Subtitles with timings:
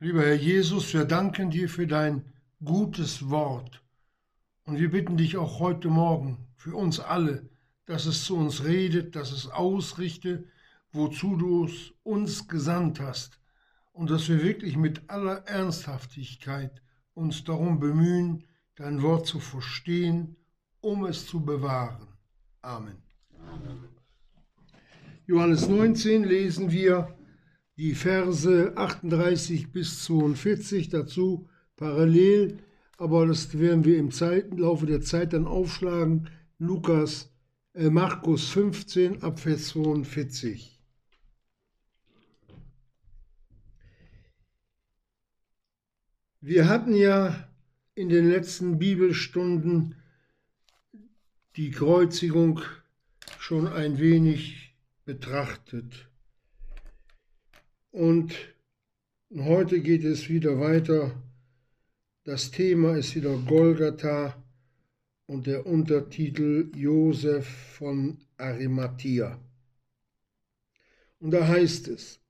[0.00, 2.24] Lieber Herr Jesus, wir danken dir für dein
[2.64, 3.82] gutes Wort.
[4.64, 7.48] Und wir bitten dich auch heute Morgen für uns alle,
[7.84, 10.44] dass es zu uns redet, dass es ausrichte,
[10.92, 11.68] wozu du
[12.04, 13.40] uns gesandt hast.
[13.92, 16.80] Und dass wir wirklich mit aller Ernsthaftigkeit
[17.14, 18.44] uns darum bemühen,
[18.76, 20.36] dein Wort zu verstehen,
[20.80, 22.06] um es zu bewahren.
[22.62, 23.02] Amen.
[23.48, 23.88] Amen.
[25.26, 27.17] Johannes 19 lesen wir
[27.78, 32.58] die Verse 38 bis 42 dazu parallel,
[32.96, 36.28] aber das werden wir im Zeit, Laufe der Zeit dann aufschlagen.
[36.58, 37.32] Lukas,
[37.74, 40.80] äh, Markus 15 ab Vers 42.
[46.40, 47.48] Wir hatten ja
[47.94, 49.94] in den letzten Bibelstunden
[51.54, 52.60] die Kreuzigung
[53.38, 56.07] schon ein wenig betrachtet.
[57.90, 58.34] Und
[59.34, 61.22] heute geht es wieder weiter.
[62.24, 64.42] Das Thema ist wieder Golgatha
[65.26, 69.40] und der Untertitel Josef von Arimathea.
[71.18, 72.20] Und da heißt es,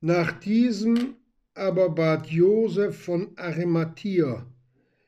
[0.00, 1.16] nach diesem
[1.54, 4.46] aber bat Josef von Arimathea,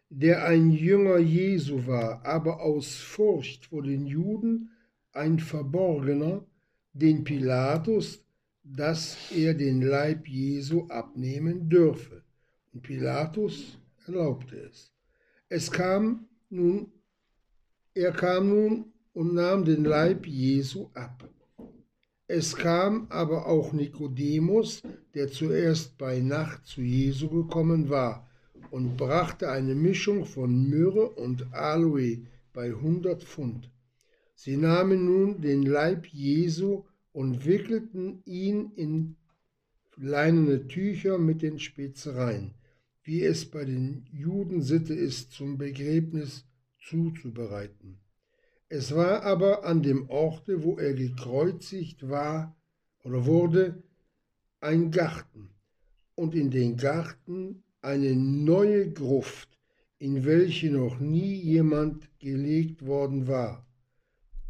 [0.08, 4.70] der ein Jünger Jesu war, aber aus Furcht vor den Juden
[5.12, 6.44] ein Verborgener,
[6.92, 8.24] den Pilatus
[8.62, 12.22] dass er den Leib Jesu abnehmen dürfe.
[12.72, 14.92] Und Pilatus erlaubte es.
[15.48, 16.92] Es kam nun,
[17.94, 21.28] er kam nun und nahm den Leib Jesu ab.
[22.26, 24.82] Es kam aber auch Nikodemus,
[25.14, 28.28] der zuerst bei Nacht zu Jesu gekommen war,
[28.70, 32.18] und brachte eine Mischung von Myrrhe und Aloe
[32.52, 33.68] bei hundert Pfund.
[34.36, 39.16] Sie nahmen nun den Leib Jesu und wickelten ihn in
[39.96, 42.54] leinene Tücher mit den Spezereien,
[43.02, 46.46] wie es bei den Juden Sitte ist, zum Begräbnis
[46.78, 47.98] zuzubereiten.
[48.68, 52.56] Es war aber an dem Orte, wo er gekreuzigt war
[53.02, 53.82] oder wurde,
[54.60, 55.50] ein Garten,
[56.14, 59.58] und in den Garten eine neue Gruft,
[59.98, 63.66] in welche noch nie jemand gelegt worden war.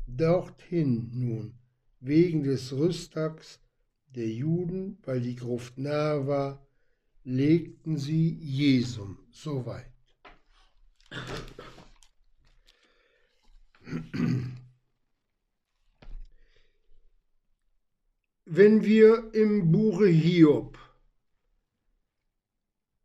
[0.06, 1.59] Dorthin nun
[2.00, 3.60] wegen des Rüsttags
[4.08, 6.66] der Juden, weil die Gruft nahe war,
[7.24, 9.18] legten sie Jesum.
[9.30, 9.92] Soweit.
[18.44, 20.78] Wenn wir im Buche Hiob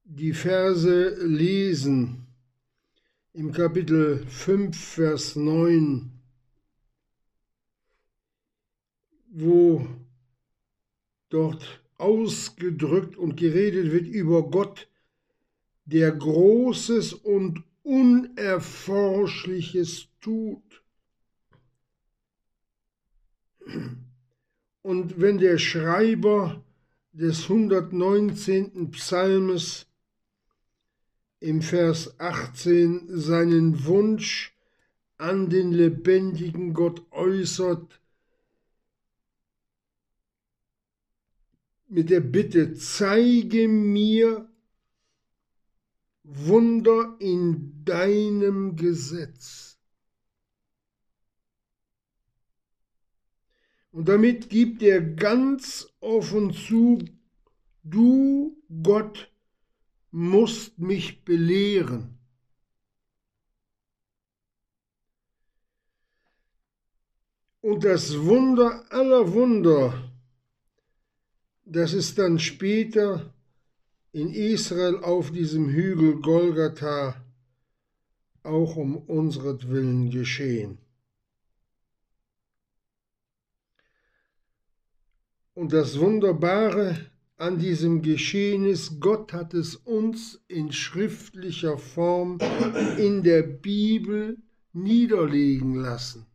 [0.04, 2.28] die Verse lesen,
[3.34, 6.15] im Kapitel 5, Vers 9,
[9.38, 9.86] wo
[11.30, 14.88] dort ausgedrückt und geredet wird über Gott,
[15.84, 20.84] der Großes und Unerforschliches tut.
[24.82, 26.64] Und wenn der Schreiber
[27.12, 28.92] des 119.
[28.92, 29.86] Psalmes
[31.42, 34.56] im Vers 18 seinen Wunsch
[35.18, 38.00] an den lebendigen Gott äußert,
[41.96, 44.50] mit der Bitte, zeige mir
[46.24, 49.80] Wunder in deinem Gesetz.
[53.92, 57.00] Und damit gibt er ganz offen zu,
[57.84, 59.32] du Gott
[60.12, 62.18] musst mich belehren.
[67.62, 70.05] Und das Wunder aller Wunder,
[71.66, 73.34] das ist dann später
[74.12, 77.16] in Israel auf diesem Hügel Golgatha
[78.44, 80.78] auch um unseretwillen geschehen.
[85.56, 86.98] Und das Wunderbare
[87.38, 92.38] an diesem Geschehen ist, Gott hat es uns in schriftlicher Form
[92.98, 94.38] in der Bibel
[94.74, 96.26] niederlegen lassen,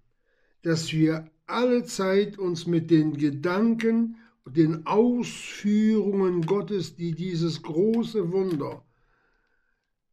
[0.63, 4.17] dass wir alle Zeit uns mit den Gedanken
[4.53, 8.85] den Ausführungen Gottes, die dieses große Wunder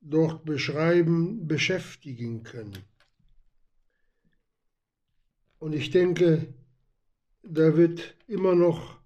[0.01, 2.78] dort beschreiben, beschäftigen können.
[5.60, 6.54] Und ich denke,
[7.44, 9.00] da wird immer noch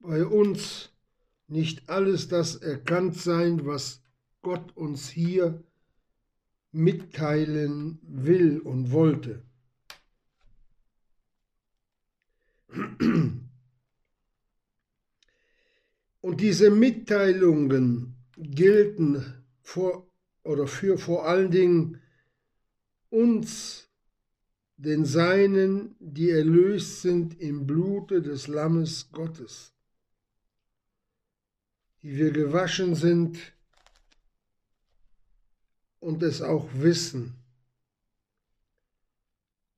[0.00, 0.90] bei uns
[1.48, 4.02] nicht alles das erkannt sein, was
[4.42, 5.62] Gott uns hier
[6.72, 9.42] mitteilen will und wollte.
[16.24, 20.10] Und diese Mitteilungen gelten vor
[20.42, 22.00] oder für vor allen Dingen
[23.10, 23.90] uns,
[24.78, 29.74] den Seinen, die erlöst sind im Blute des Lammes Gottes,
[32.00, 33.52] die wir gewaschen sind
[36.00, 37.34] und es auch wissen.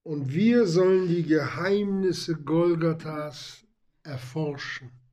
[0.04, 3.64] Und wir sollen die Geheimnisse Golgathas
[4.04, 5.05] erforschen.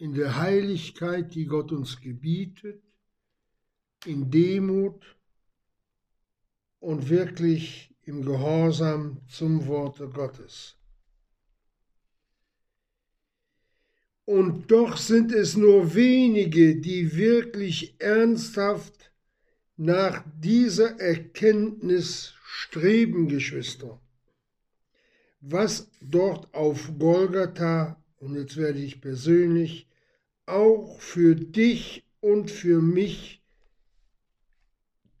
[0.00, 2.82] In der Heiligkeit, die Gott uns gebietet,
[4.06, 5.04] in Demut
[6.78, 10.78] und wirklich im Gehorsam zum Worte Gottes.
[14.24, 19.12] Und doch sind es nur wenige, die wirklich ernsthaft
[19.76, 24.00] nach dieser Erkenntnis streben, Geschwister.
[25.42, 29.89] Was dort auf Golgatha, und jetzt werde ich persönlich,
[30.52, 33.42] auch für dich und für mich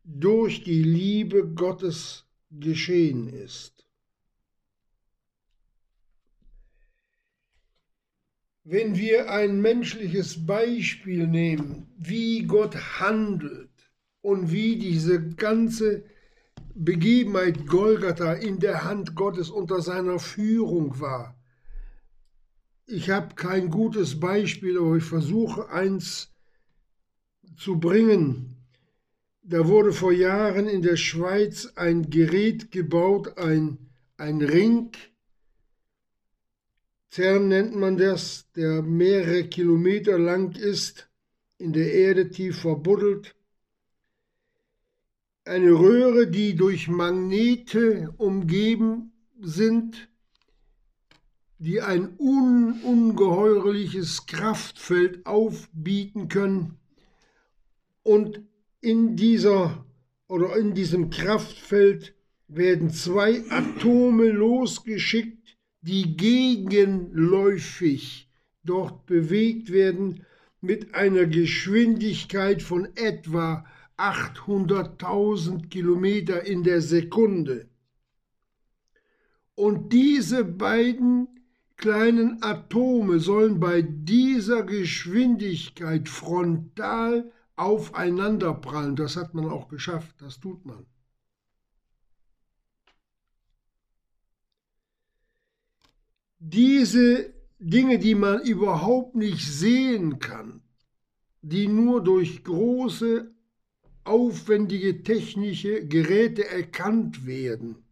[0.04, 3.86] durch die Liebe Gottes geschehen ist.
[8.64, 13.70] Wenn wir ein menschliches Beispiel nehmen, wie Gott handelt
[14.20, 16.04] und wie diese ganze
[16.74, 21.39] Begebenheit Golgatha in der Hand Gottes unter seiner Führung war.
[22.92, 26.32] Ich habe kein gutes Beispiel, aber ich versuche eins
[27.56, 28.56] zu bringen.
[29.42, 33.78] Da wurde vor Jahren in der Schweiz ein Gerät gebaut, ein,
[34.16, 34.90] ein Ring,
[37.12, 41.08] CERN nennt man das, der mehrere Kilometer lang ist,
[41.58, 43.36] in der Erde tief verbuddelt.
[45.44, 50.09] Eine Röhre, die durch Magnete umgeben sind,
[51.60, 56.78] die ein un ungeheuerliches Kraftfeld aufbieten können.
[58.02, 58.40] Und
[58.80, 59.84] in dieser
[60.26, 62.14] oder in diesem Kraftfeld
[62.48, 68.30] werden zwei Atome losgeschickt, die gegenläufig
[68.64, 70.24] dort bewegt werden
[70.62, 73.66] mit einer Geschwindigkeit von etwa
[73.98, 77.68] 800.000 Kilometer in der Sekunde.
[79.54, 81.28] Und diese beiden
[81.80, 88.96] kleinen Atome sollen bei dieser Geschwindigkeit frontal aufeinanderprallen.
[88.96, 90.84] Das hat man auch geschafft, das tut man.
[96.38, 100.62] Diese Dinge, die man überhaupt nicht sehen kann,
[101.42, 103.34] die nur durch große,
[104.04, 107.84] aufwendige technische Geräte erkannt werden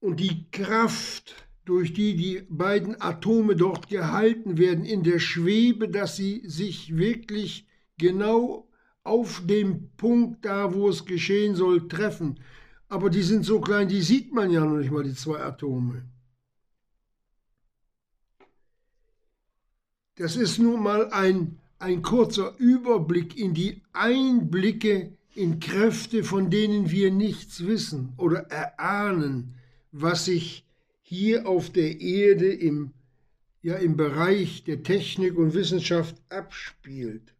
[0.00, 6.16] und die Kraft, durch die die beiden Atome dort gehalten werden, in der Schwebe, dass
[6.16, 7.68] sie sich wirklich
[7.98, 8.68] genau
[9.04, 12.40] auf dem Punkt da, wo es geschehen soll, treffen.
[12.88, 16.04] Aber die sind so klein, die sieht man ja noch nicht mal, die zwei Atome.
[20.16, 26.90] Das ist nun mal ein, ein kurzer Überblick in die Einblicke in Kräfte, von denen
[26.90, 29.54] wir nichts wissen oder erahnen,
[29.92, 30.64] was sich
[31.02, 32.92] hier auf der Erde im,
[33.62, 37.34] ja, im Bereich der Technik und Wissenschaft abspielt.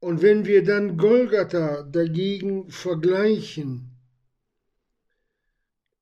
[0.00, 3.90] Und wenn wir dann Golgatha dagegen vergleichen,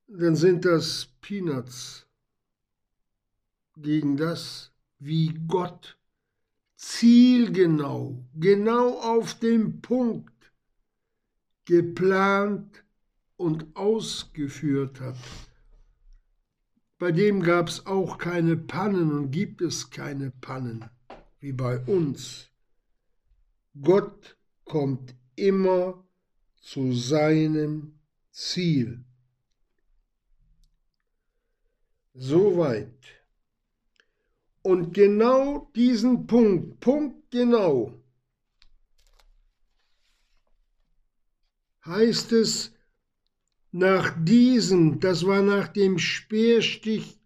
[0.08, 2.06] dann sind das Peanuts
[3.76, 5.98] gegen das, wie Gott
[6.76, 10.52] zielgenau, genau auf dem Punkt
[11.66, 12.82] geplant
[13.40, 15.16] und ausgeführt hat.
[16.98, 20.84] Bei dem gab es auch keine Pannen und gibt es keine Pannen,
[21.38, 22.50] wie bei uns.
[23.80, 26.06] Gott kommt immer
[26.60, 27.98] zu seinem
[28.30, 29.06] Ziel.
[32.12, 33.22] Soweit.
[34.60, 37.94] Und genau diesen Punkt, Punkt genau,
[41.86, 42.74] heißt es,
[43.72, 47.20] nach diesem, das war nach dem Speerstich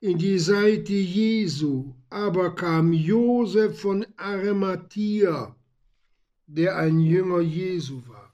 [0.00, 5.56] in die Seite Jesu, aber kam Josef von Arimathea,
[6.46, 8.32] der ein Jünger Jesu war.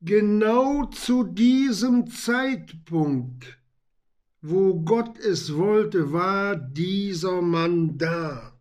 [0.00, 3.58] Genau zu diesem Zeitpunkt,
[4.42, 8.58] wo Gott es wollte, war dieser Mann da.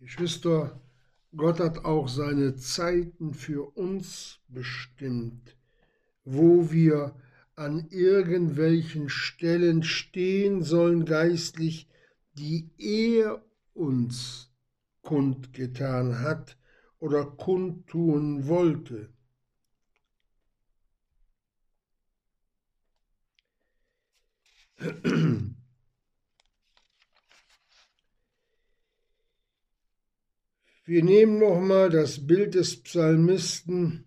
[0.00, 0.80] Geschwister,
[1.36, 5.56] Gott hat auch seine Zeiten für uns bestimmt,
[6.24, 7.14] wo wir
[7.54, 11.88] an irgendwelchen Stellen stehen sollen geistlich,
[12.34, 13.44] die er
[13.74, 14.50] uns
[15.02, 16.56] kundgetan hat
[16.98, 19.10] oder kundtun wollte.
[30.88, 34.06] Wir nehmen nochmal das Bild des Psalmisten.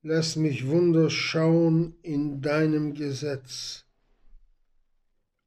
[0.00, 3.84] Lass mich Wunder schauen in deinem Gesetz.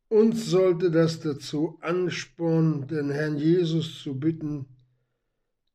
[0.08, 4.68] Uns sollte das dazu anspornen, den Herrn Jesus zu bitten,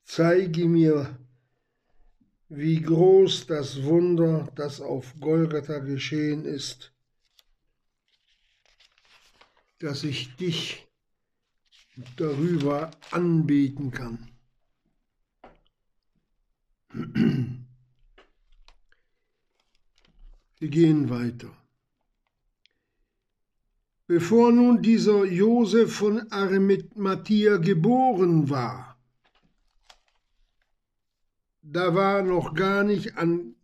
[0.05, 1.19] zeige mir,
[2.49, 6.93] wie groß das Wunder, das auf Golgatha geschehen ist,
[9.81, 10.87] dass ich dich
[12.17, 14.29] darüber anbeten kann.
[20.59, 21.51] Wir gehen weiter.
[24.07, 28.99] Bevor nun dieser Josef von Arimathea geboren war,
[31.63, 33.55] da war noch gar nicht an,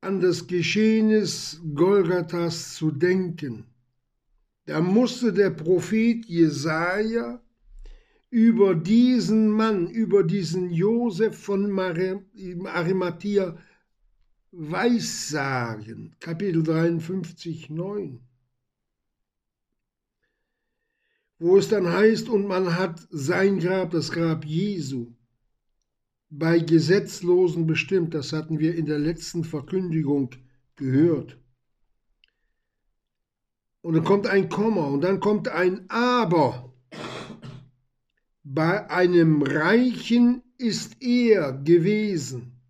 [0.00, 3.69] an das Geschehnis Golgathas zu denken.
[4.70, 7.42] Da musste der Prophet Jesaja
[8.30, 13.58] über diesen Mann, über diesen Josef von Arimathea
[14.52, 16.14] weissagen.
[16.20, 18.20] Kapitel 53, 9.
[21.40, 25.12] Wo es dann heißt, und man hat sein Grab, das Grab Jesu,
[26.28, 28.14] bei Gesetzlosen bestimmt.
[28.14, 30.30] Das hatten wir in der letzten Verkündigung
[30.76, 31.39] gehört.
[33.82, 36.74] Und dann kommt ein Komma und dann kommt ein Aber.
[38.42, 42.60] Bei einem Reichen ist er gewesen.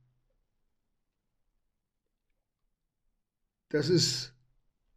[3.70, 4.34] Das ist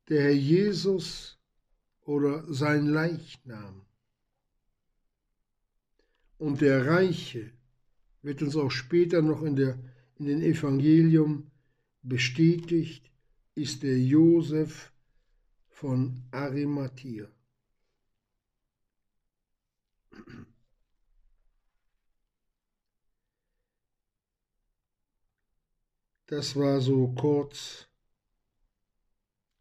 [0.09, 1.39] der Herr Jesus
[2.01, 3.81] oder sein Leichnam.
[6.37, 7.51] Und der Reiche
[8.21, 9.79] wird uns auch später noch in, der,
[10.15, 11.51] in den Evangelium
[12.01, 13.09] bestätigt,
[13.55, 14.92] ist der Josef
[15.73, 17.27] von Arimathea.
[26.27, 27.87] Das war so kurz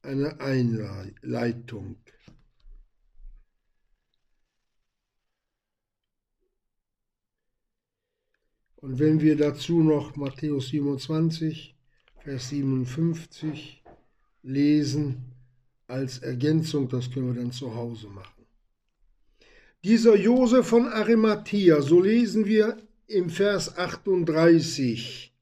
[0.03, 1.97] eine Einleitung.
[8.77, 11.77] Und wenn wir dazu noch Matthäus 27,
[12.19, 13.83] Vers 57
[14.43, 15.33] lesen,
[15.93, 18.47] als Ergänzung, das können wir dann zu Hause machen.
[19.85, 25.35] Dieser Josef von Arimathea, so lesen wir im Vers 38,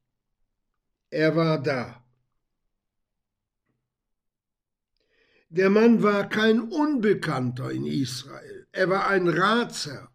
[1.10, 2.02] er war da.
[5.50, 10.10] Der Mann war kein Unbekannter in Israel, er war ein Ratsherr,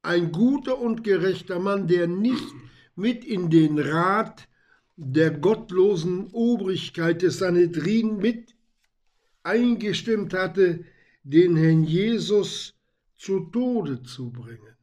[0.00, 2.54] ein guter und gerechter Mann, der nicht
[2.94, 4.48] mit in den Rat
[4.96, 8.57] der gottlosen Obrigkeit des Sanhedrin mit
[9.48, 10.84] eingestimmt hatte,
[11.22, 12.74] den Herrn Jesus
[13.16, 14.76] zu Tode zu bringen.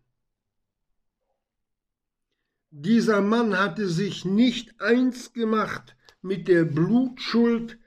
[2.72, 7.80] Dieser Mann hatte sich nicht eins gemacht mit der Blutschuld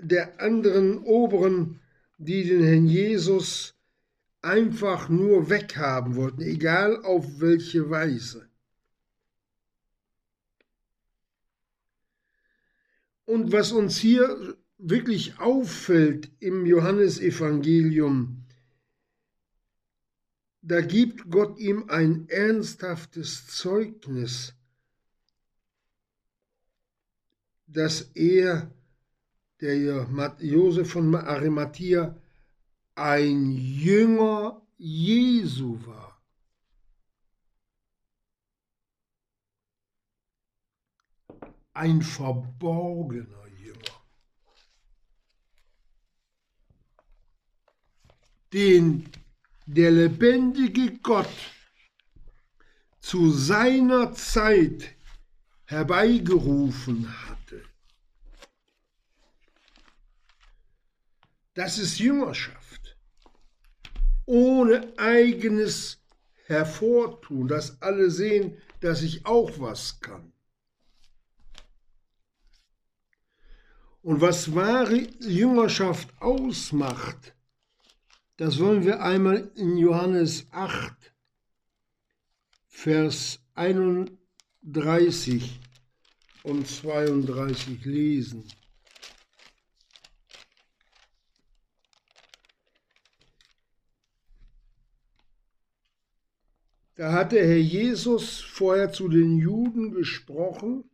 [0.00, 1.80] der anderen Oberen,
[2.18, 3.74] die den Herrn Jesus
[4.40, 8.48] einfach nur weghaben wollten, egal auf welche Weise.
[13.24, 18.44] Und was uns hier wirklich auffällt im Johannesevangelium,
[20.60, 24.54] da gibt Gott ihm ein ernsthaftes Zeugnis,
[27.66, 28.70] dass er,
[29.60, 29.76] der
[30.40, 32.16] Josef von Arimathea,
[32.94, 36.20] ein Jünger Jesu war.
[41.72, 43.42] Ein Verborgener.
[48.52, 49.08] Den
[49.66, 51.28] der lebendige Gott
[53.00, 54.94] zu seiner Zeit
[55.64, 57.64] herbeigerufen hatte.
[61.54, 62.96] Das ist Jüngerschaft.
[64.24, 66.02] Ohne eigenes
[66.46, 70.32] Hervortun, dass alle sehen, dass ich auch was kann.
[74.02, 77.34] Und was wahre Jüngerschaft ausmacht,
[78.38, 81.12] das wollen wir einmal in Johannes 8,
[82.66, 85.60] Vers 31
[86.42, 88.44] und 32 lesen.
[96.94, 100.84] Da hat der Herr Jesus vorher zu den Juden gesprochen,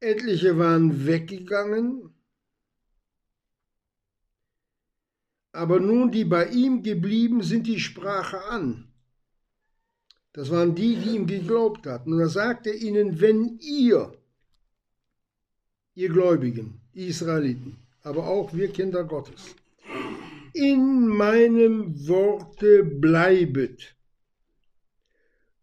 [0.00, 2.17] etliche waren weggegangen
[5.52, 8.88] aber nun die bei ihm geblieben sind, die sprache an.
[10.32, 12.12] Das waren die, die ihm geglaubt hatten.
[12.12, 14.12] Und er sagte ihnen, wenn ihr,
[15.94, 19.56] ihr Gläubigen, Israeliten, aber auch wir Kinder Gottes,
[20.52, 23.94] in meinem Worte bleibet,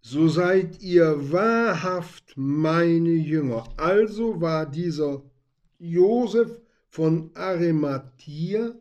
[0.01, 3.63] so seid ihr wahrhaft meine Jünger.
[3.77, 5.23] Also war dieser
[5.79, 8.75] Josef von Arimathia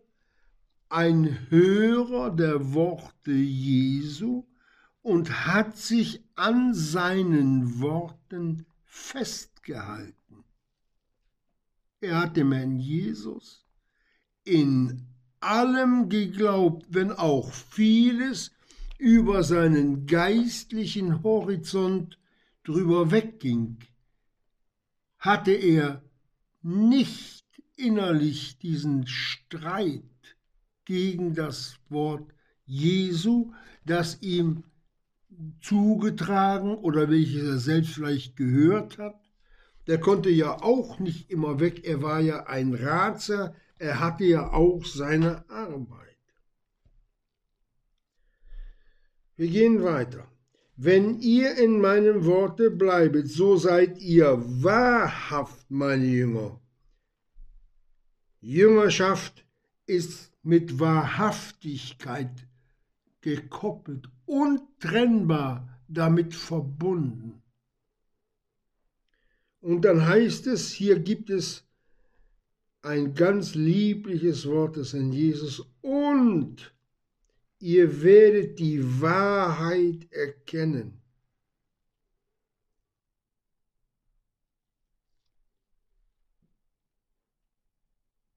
[0.94, 4.46] ein Hörer der Worte Jesu
[5.02, 10.44] und hat sich an seinen Worten festgehalten.
[12.00, 13.66] Er hat dem Herrn Jesus
[14.44, 15.08] in
[15.40, 18.52] allem geglaubt, wenn auch vieles
[18.96, 22.20] über seinen geistlichen Horizont
[22.62, 23.78] drüber wegging,
[25.18, 26.04] hatte er
[26.62, 30.13] nicht innerlich diesen Streit
[30.84, 32.34] gegen das Wort
[32.66, 33.52] Jesu,
[33.84, 34.64] das ihm
[35.60, 39.20] zugetragen oder welches er selbst vielleicht gehört hat.
[39.86, 44.52] Der konnte ja auch nicht immer weg, er war ja ein Ratser, er hatte ja
[44.52, 46.00] auch seine Arbeit.
[49.36, 50.28] Wir gehen weiter.
[50.76, 56.60] Wenn ihr in meinem Worte bleibet, so seid ihr wahrhaft meine Jünger.
[58.40, 59.44] Jüngerschaft
[59.86, 62.46] ist mit Wahrhaftigkeit
[63.20, 67.42] gekoppelt, untrennbar damit verbunden.
[69.60, 71.64] Und dann heißt es, hier gibt es
[72.82, 76.74] ein ganz liebliches Wort des Herrn Jesus und
[77.58, 81.00] ihr werdet die Wahrheit erkennen.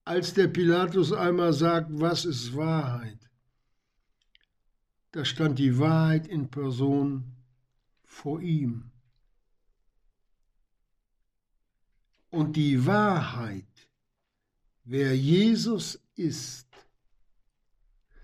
[0.07, 3.29] Als der Pilatus einmal sagt, was ist Wahrheit,
[5.11, 7.35] da stand die Wahrheit in Person
[8.05, 8.89] vor ihm.
[12.29, 13.89] Und die Wahrheit,
[14.85, 16.69] wer Jesus ist,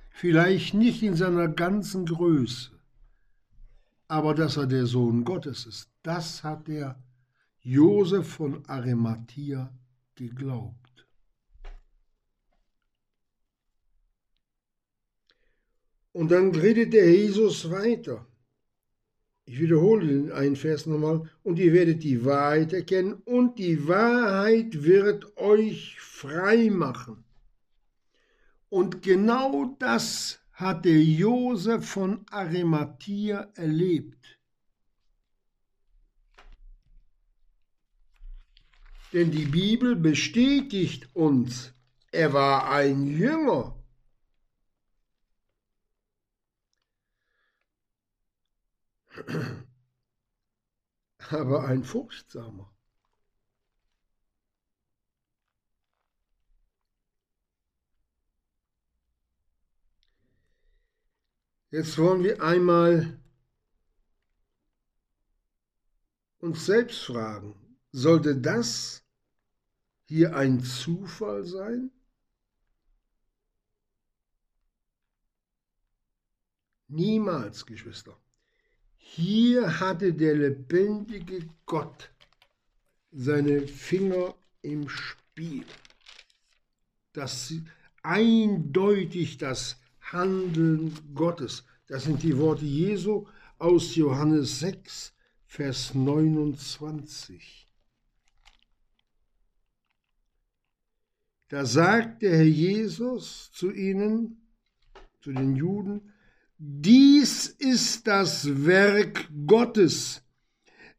[0.10, 2.80] vielleicht nicht in seiner ganzen Größe,
[4.08, 7.04] aber dass er der Sohn Gottes ist, das hat der
[7.60, 9.70] Josef von Arimathea
[10.16, 10.83] geglaubt.
[16.14, 18.26] Und dann redet der Jesus weiter.
[19.46, 21.30] Ich wiederhole den einen Vers nochmal.
[21.44, 27.24] Und ihr werdet die Wahrheit erkennen und die Wahrheit wird euch frei machen.
[28.70, 34.40] Und genau das hatte Josef von Arimathea erlebt.
[39.12, 41.74] Denn die Bibel bestätigt uns,
[42.12, 43.76] er war ein Jünger.
[51.30, 52.74] Aber ein furchtsamer.
[61.70, 63.20] Jetzt wollen wir einmal
[66.38, 69.04] uns selbst fragen, sollte das
[70.06, 71.90] hier ein Zufall sein?
[76.90, 78.23] Niemals, Geschwister.
[79.16, 82.10] Hier hatte der lebendige Gott
[83.12, 85.66] seine Finger im Spiel.
[87.12, 87.54] Das
[88.02, 91.64] eindeutig das Handeln Gottes.
[91.86, 93.28] Das sind die Worte Jesu
[93.60, 95.14] aus Johannes 6,
[95.46, 97.68] Vers 29.
[101.50, 104.42] Da sagt der Herr Jesus zu ihnen,
[105.22, 106.13] zu den Juden,
[106.66, 110.22] dies ist das Werk Gottes,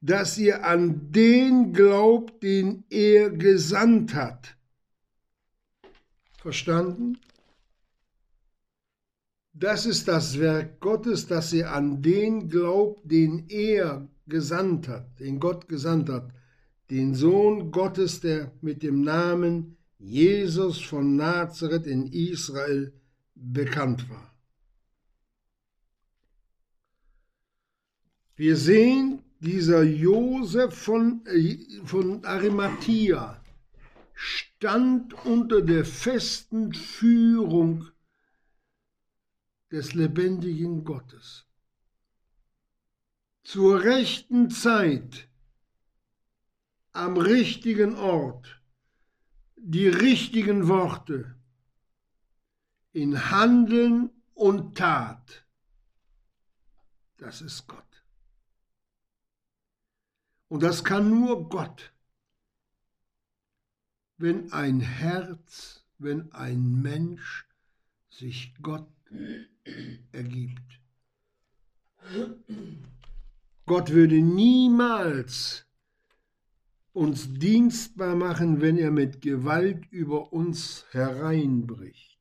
[0.02, 4.58] dass ihr an den glaubt, den er gesandt hat.
[6.38, 7.16] Verstanden?
[9.54, 15.40] Das ist das Werk Gottes, dass ihr an den glaubt, den er gesandt hat, den
[15.40, 16.30] Gott gesandt hat,
[16.90, 22.92] den Sohn Gottes, der mit dem Namen Jesus von Nazareth in Israel
[23.34, 24.33] bekannt war.
[28.36, 33.42] Wir sehen, dieser Josef von, äh, von Arimathea
[34.14, 37.88] stand unter der festen Führung
[39.70, 41.46] des lebendigen Gottes.
[43.44, 45.28] zur rechten Zeit
[46.92, 48.60] am richtigen Ort
[49.56, 51.36] die richtigen Worte
[52.92, 55.46] in Handeln und Tat.
[57.18, 57.93] Das ist Gott.
[60.48, 61.92] Und das kann nur Gott,
[64.16, 67.46] wenn ein Herz, wenn ein Mensch
[68.08, 68.88] sich Gott
[70.12, 70.80] ergibt.
[73.66, 75.66] Gott würde niemals
[76.92, 82.18] uns dienstbar machen, wenn er mit Gewalt über uns hereinbricht.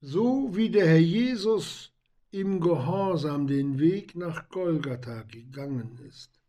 [0.00, 1.93] So wie der Herr Jesus
[2.34, 6.40] im Gehorsam den Weg nach Golgatha gegangen ist,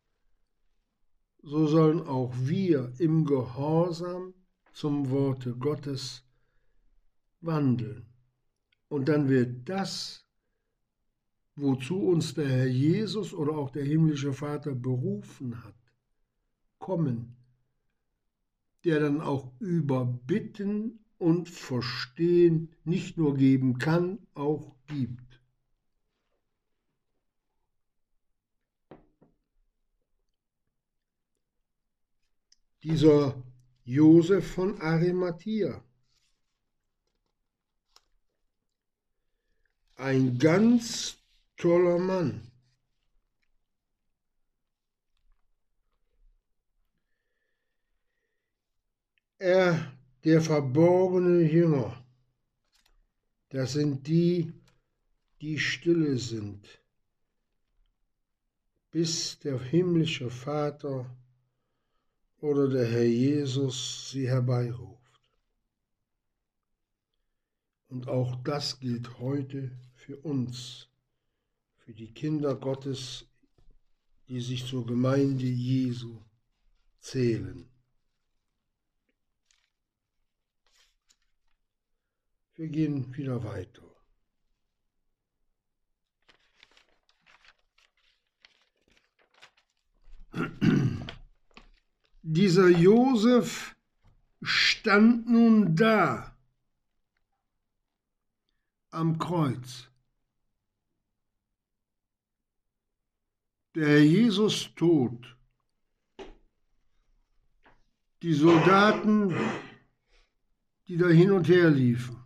[1.44, 4.34] so sollen auch wir im Gehorsam
[4.74, 6.24] zum Worte Gottes
[7.40, 8.08] wandeln.
[8.88, 10.26] Und dann wird das,
[11.56, 15.78] wozu uns der Herr Jesus oder auch der himmlische Vater berufen hat,
[16.80, 17.36] kommen,
[18.84, 25.25] der dann auch über Bitten und Verstehen nicht nur geben kann, auch gibt.
[32.86, 33.36] Dieser
[33.84, 35.84] Josef von Arimathea.
[39.96, 41.18] Ein ganz
[41.58, 42.52] toller Mann.
[49.40, 49.92] Er,
[50.24, 52.06] der verborgene Jünger,
[53.50, 54.54] das sind die,
[55.42, 56.64] die stille sind,
[58.92, 61.10] bis der himmlische Vater
[62.46, 65.20] oder der Herr Jesus sie herbeiruft.
[67.88, 70.88] Und auch das gilt heute für uns,
[71.78, 73.26] für die Kinder Gottes,
[74.28, 76.22] die sich zur Gemeinde Jesu
[77.00, 77.68] zählen.
[82.54, 83.85] Wir gehen wieder weiter.
[92.28, 93.76] Dieser Josef
[94.42, 96.36] stand nun da
[98.90, 99.92] am Kreuz.
[103.76, 105.38] Der Jesus tot.
[108.24, 109.32] Die Soldaten,
[110.88, 112.24] die da hin und her liefen.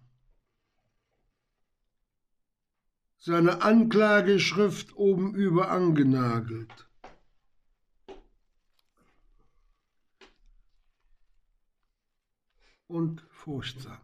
[3.17, 6.88] Seine Anklageschrift oben über angenagelt.
[12.89, 13.99] Und furchtsam.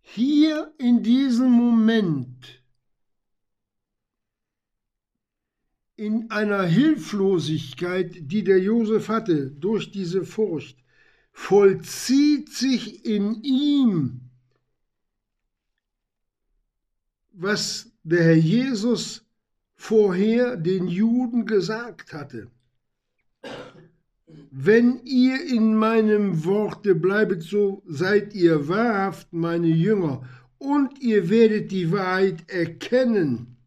[0.00, 2.62] Hier in diesem Moment,
[5.96, 10.78] in einer Hilflosigkeit, die der Josef hatte durch diese Furcht,
[11.32, 14.30] vollzieht sich in ihm,
[17.32, 19.26] was der Herr Jesus
[19.74, 22.50] vorher den Juden gesagt hatte.
[24.58, 31.70] Wenn ihr in meinem Worte bleibet, so seid ihr wahrhaft meine Jünger, und ihr werdet
[31.70, 33.58] die Wahrheit erkennen.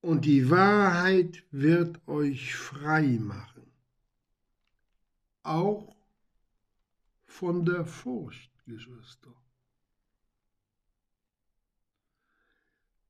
[0.00, 3.70] Und die Wahrheit wird euch frei machen.
[5.44, 5.94] Auch
[7.26, 9.32] von der Furcht, Geschwister.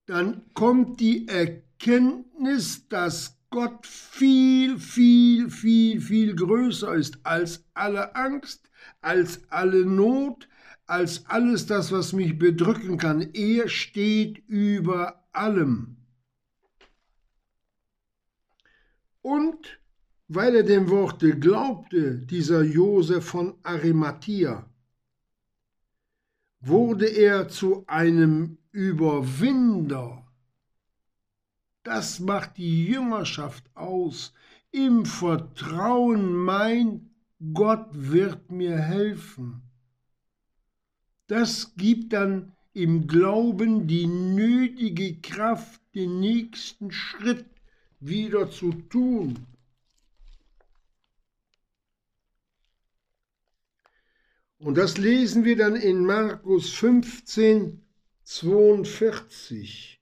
[0.05, 8.71] Dann kommt die Erkenntnis, dass Gott viel, viel, viel, viel größer ist als alle Angst,
[9.01, 10.49] als alle Not,
[10.87, 13.23] als alles das, was mich bedrücken kann.
[13.33, 15.97] Er steht über allem.
[19.21, 19.81] Und
[20.29, 24.71] weil er dem Worte glaubte, dieser Josef von Arimathea,
[26.61, 30.30] wurde er zu einem Überwinder
[31.83, 34.33] das macht die Jüngerschaft aus.
[34.71, 37.11] Im Vertrauen, mein
[37.53, 39.63] Gott wird mir helfen.
[41.27, 47.47] Das gibt dann im Glauben die nötige Kraft, den nächsten Schritt
[47.99, 49.47] wieder zu tun.
[54.59, 57.83] Und das lesen wir dann in Markus 15,
[58.25, 60.00] 42.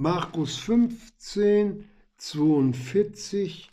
[0.00, 1.84] Markus 15,
[2.18, 3.68] 42.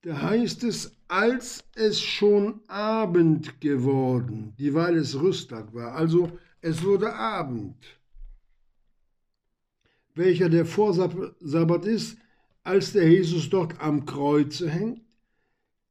[0.00, 6.32] Da heißt es, als es schon Abend geworden, dieweil es Rüsttag war, also
[6.62, 7.76] es wurde Abend.
[10.14, 12.16] Welcher der Vorsabbat ist,
[12.62, 15.02] als der Jesus dort am Kreuze hängt,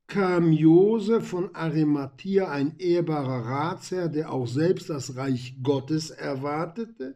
[0.07, 7.15] kam Josef von Arimathea, ein ehrbarer Ratsherr, der auch selbst das Reich Gottes erwartete,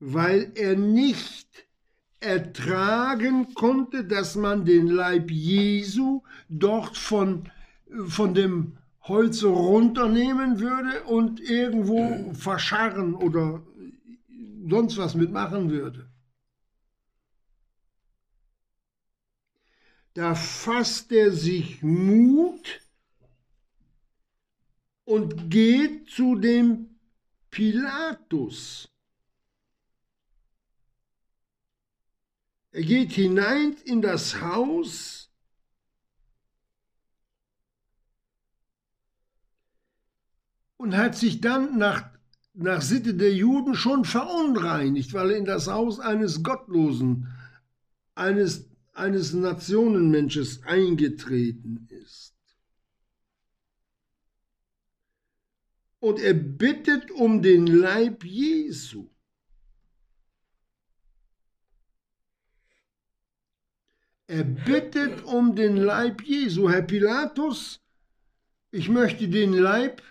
[0.00, 1.66] weil er nicht
[2.20, 7.50] ertragen konnte, dass man den Leib Jesu dort von,
[8.06, 13.62] von dem Holz runternehmen würde und irgendwo verscharren oder
[14.68, 16.10] sonst was mitmachen würde.
[20.14, 22.80] Da fasst er sich Mut
[25.04, 26.98] und geht zu dem
[27.50, 28.88] Pilatus.
[32.70, 35.30] Er geht hinein in das Haus
[40.76, 42.10] und hat sich dann nach,
[42.54, 47.28] nach Sitte der Juden schon verunreinigt, weil er in das Haus eines Gottlosen,
[48.14, 52.34] eines eines Nationenmensches eingetreten ist.
[56.00, 59.08] Und er bittet um den Leib Jesu.
[64.28, 66.70] Er bittet um den Leib Jesu.
[66.70, 67.80] Herr Pilatus,
[68.70, 70.02] ich möchte den Leib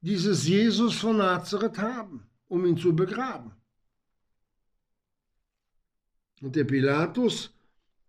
[0.00, 3.52] dieses Jesus von Nazareth haben, um ihn zu begraben.
[6.40, 7.52] Und der Pilatus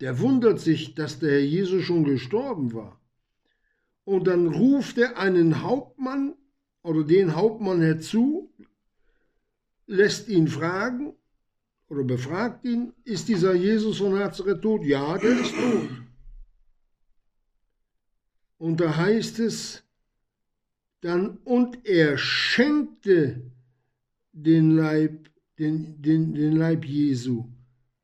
[0.04, 3.00] der wundert sich, dass der Herr Jesus schon gestorben war.
[4.04, 6.36] Und dann ruft er einen Hauptmann
[6.82, 8.52] oder den Hauptmann herzu,
[9.88, 11.14] lässt ihn fragen
[11.94, 14.84] oder befragt ihn, ist dieser Jesus von Nazareth tot?
[14.84, 15.90] Ja, der ist tot.
[18.58, 19.84] Und da heißt es
[21.02, 23.52] dann, und er schenkte
[24.32, 25.30] den Leib,
[25.60, 27.46] den, den, den Leib Jesu.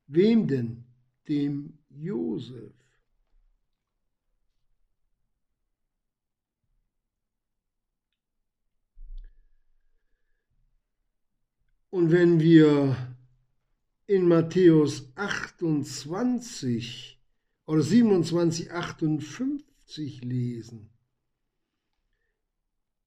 [0.07, 0.83] Wem denn?
[1.27, 2.73] Dem Josef.
[11.89, 12.95] Und wenn wir
[14.09, 17.21] in Matthäus 28
[17.67, 20.89] oder 27, 58 lesen,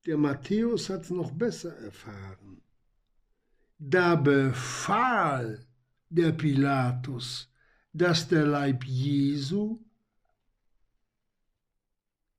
[0.07, 2.63] der Matthäus hat es noch besser erfahren.
[3.79, 5.67] Da befahl
[6.09, 7.51] der Pilatus,
[7.93, 9.81] dass der Leib Jesu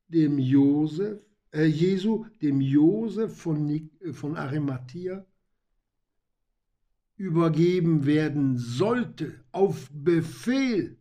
[0.07, 1.19] dem Josef,
[1.51, 5.25] äh, Jesu, dem Josef von, von Arimathea
[7.15, 10.97] übergeben werden sollte, auf Befehl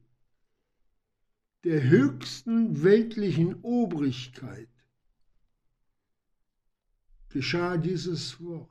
[1.65, 4.69] der höchsten weltlichen Obrigkeit,
[7.29, 8.69] geschah dieses Wort.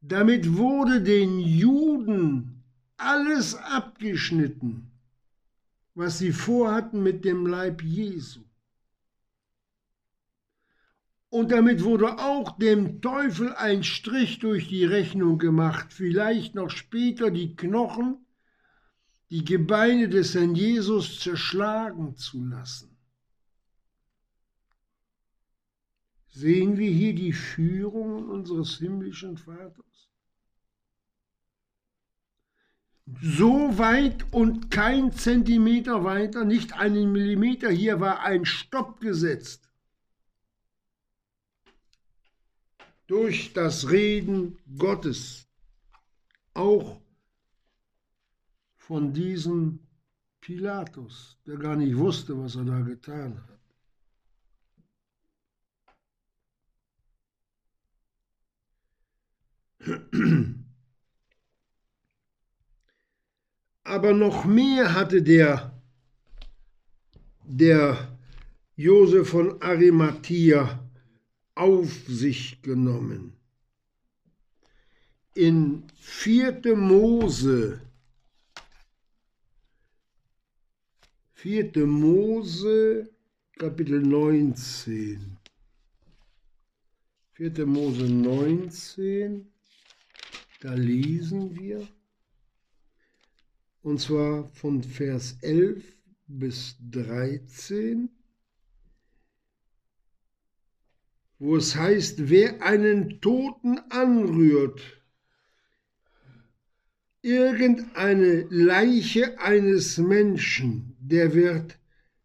[0.00, 2.62] Damit wurde den Juden
[2.96, 4.90] alles abgeschnitten,
[5.94, 8.47] was sie vorhatten mit dem Leib Jesu.
[11.30, 17.30] Und damit wurde auch dem Teufel ein Strich durch die Rechnung gemacht, vielleicht noch später
[17.30, 18.24] die Knochen,
[19.30, 22.96] die Gebeine des Herrn Jesus zerschlagen zu lassen.
[26.30, 29.88] Sehen wir hier die Führung unseres himmlischen Vaters?
[33.22, 37.70] so weit und kein Zentimeter weiter, nicht einen Millimeter.
[37.70, 39.67] Hier war ein Stopp gesetzt.
[43.08, 45.48] Durch das Reden Gottes.
[46.54, 47.00] Auch
[48.76, 49.80] von diesem
[50.40, 53.58] Pilatus, der gar nicht wusste, was er da getan hat.
[63.88, 65.72] aber noch mehr hatte der,
[67.44, 67.96] der
[68.76, 70.87] Josef von Arimathea
[71.58, 73.32] auf sich genommen.
[75.34, 76.76] In 4.
[76.76, 77.80] Mose,
[81.34, 81.86] 4.
[81.86, 83.10] Mose,
[83.58, 85.36] Kapitel 19.
[87.32, 87.66] 4.
[87.66, 89.46] Mose 19,
[90.60, 91.86] da lesen wir
[93.82, 95.84] und zwar von Vers 11
[96.26, 98.10] bis 13,
[101.38, 104.80] wo es heißt, wer einen Toten anrührt,
[107.22, 111.78] irgendeine Leiche eines Menschen, der wird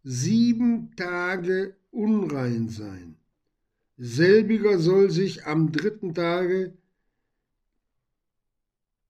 [0.03, 3.15] sieben Tage unrein sein.
[3.97, 6.73] Selbiger soll sich am dritten Tage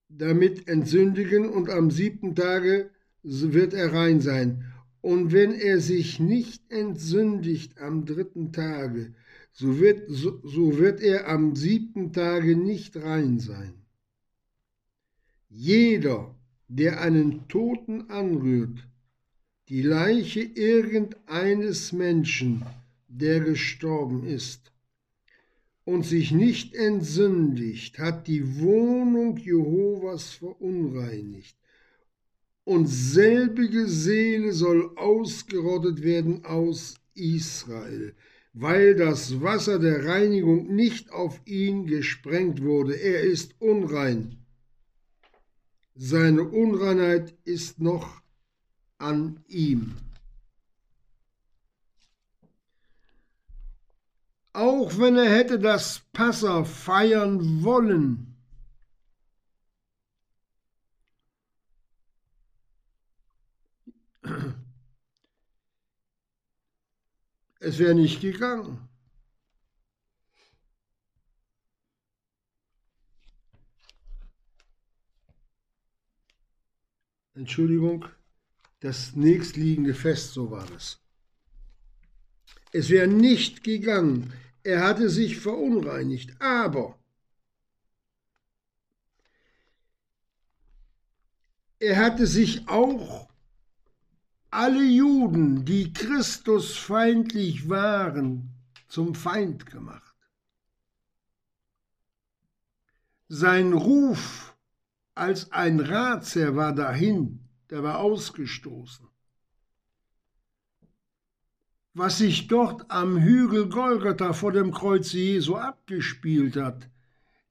[0.10, 2.90] damit entsündigen und am siebten Tage
[3.24, 4.66] wird er rein sein.
[5.02, 9.14] Und wenn er sich nicht entsündigt am dritten Tage,
[9.54, 13.74] so wird, so, so wird er am siebten Tage nicht rein sein.
[15.50, 16.36] Jeder,
[16.68, 18.88] der einen Toten anrührt,
[19.70, 22.66] die Leiche irgendeines Menschen,
[23.08, 24.72] der gestorben ist,
[25.86, 31.58] und sich nicht entsündigt, hat die Wohnung Jehovas verunreinigt.
[32.64, 38.16] Und selbige Seele soll ausgerottet werden aus Israel,
[38.54, 42.96] weil das Wasser der Reinigung nicht auf ihn gesprengt wurde.
[42.96, 44.38] Er ist unrein.
[45.96, 48.22] Seine Unreinheit ist noch
[48.98, 49.96] an ihm.
[54.54, 58.33] auch wenn er hätte das Passa feiern wollen.
[67.66, 68.90] Es wäre nicht gegangen.
[77.36, 78.06] Entschuldigung,
[78.82, 81.00] das nächstliegende Fest, so war es.
[82.74, 84.34] Es wäre nicht gegangen.
[84.64, 86.42] Er hatte sich verunreinigt.
[86.42, 87.00] Aber
[91.80, 93.33] er hatte sich auch
[94.54, 98.50] alle Juden, die Christusfeindlich waren,
[98.88, 100.16] zum Feind gemacht.
[103.28, 104.56] Sein Ruf
[105.16, 109.08] als ein Ratsherr war dahin, der war ausgestoßen
[111.94, 116.90] was sich dort am Hügel Golgatha vor dem Kreuz Jesu abgespielt hat,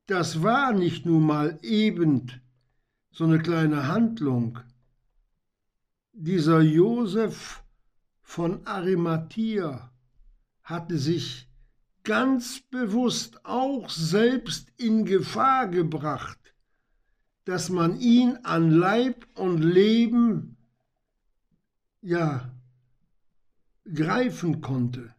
[0.07, 2.31] das war nicht nur mal eben
[3.13, 4.59] so eine kleine Handlung.
[6.15, 7.65] Dieser Josef
[8.21, 9.91] von Arimathea
[10.63, 11.49] hatte sich
[12.05, 16.55] ganz bewusst auch selbst in Gefahr gebracht,
[17.45, 20.59] dass man ihn an Leib und Leben
[22.03, 22.55] ja
[23.91, 25.15] greifen konnte,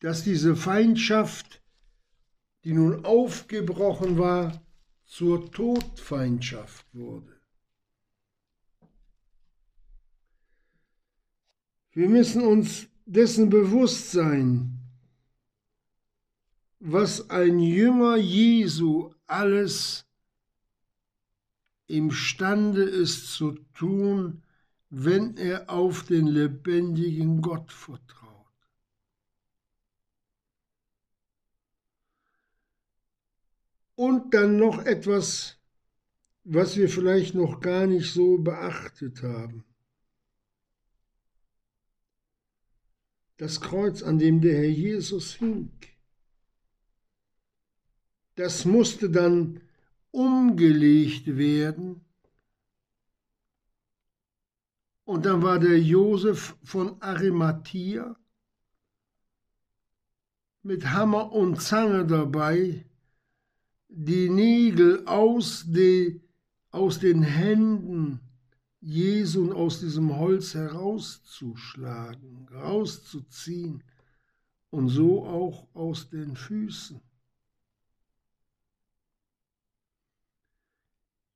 [0.00, 1.62] dass diese Feindschaft,
[2.64, 4.60] die nun aufgebrochen war,
[5.04, 7.37] zur Todfeindschaft wurde.
[11.98, 14.78] Wir müssen uns dessen bewusst sein,
[16.78, 20.06] was ein Jünger Jesu alles
[21.88, 24.44] imstande ist zu tun,
[24.90, 28.46] wenn er auf den lebendigen Gott vertraut.
[33.96, 35.58] Und dann noch etwas,
[36.44, 39.64] was wir vielleicht noch gar nicht so beachtet haben.
[43.38, 45.70] Das Kreuz, an dem der Herr Jesus hing,
[48.34, 49.60] das musste dann
[50.10, 52.04] umgelegt werden.
[55.04, 58.16] Und dann war der Josef von Arimathea
[60.62, 62.84] mit Hammer und Zange dabei,
[63.88, 66.20] die Nägel aus, de,
[66.70, 68.20] aus den Händen
[68.80, 73.82] Jesu und aus diesem Holz herauszuschlagen, rauszuziehen
[74.70, 77.00] und so auch aus den Füßen.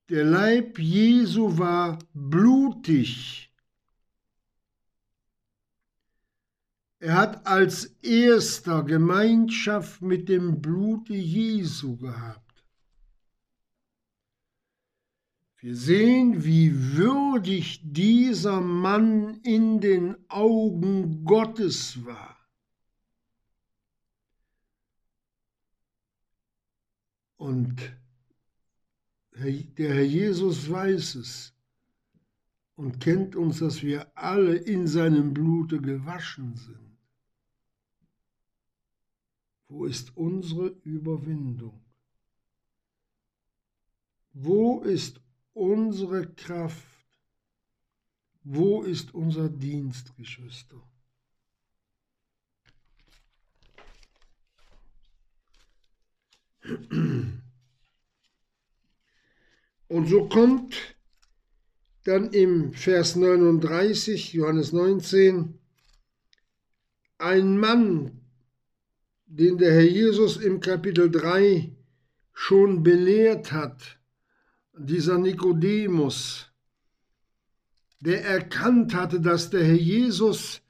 [0.08, 3.52] Der Leib Jesu war blutig
[7.02, 12.51] Er hat als erster Gemeinschaft mit dem Blute Jesu gehabt.
[15.62, 22.36] Wir sehen, wie würdig dieser Mann in den Augen Gottes war.
[27.36, 27.80] Und
[29.36, 31.54] der Herr Jesus weiß es
[32.74, 36.98] und kennt uns, dass wir alle in seinem Blute gewaschen sind.
[39.68, 41.84] Wo ist unsere Überwindung?
[44.32, 45.21] Wo ist
[45.52, 46.86] unsere Kraft?
[48.44, 50.82] Wo ist unser Dienst, Geschwister?
[59.88, 60.96] Und so kommt
[62.04, 65.58] dann im Vers 39, Johannes 19,
[67.18, 68.20] ein Mann,
[69.26, 71.76] den der Herr Jesus im Kapitel 3
[72.32, 74.01] schon belehrt hat,
[74.86, 76.50] dieser Nikodemus,
[78.00, 80.62] der erkannt hatte, dass der Herr Jesus